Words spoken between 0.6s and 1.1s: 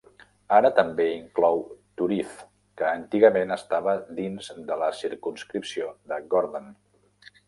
també